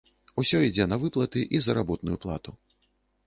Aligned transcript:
Усё 0.43 0.61
ідзе 0.67 0.87
на 0.93 0.97
выплаты 1.03 1.43
і 1.57 1.61
заработную 1.67 2.17
плату. 2.23 2.51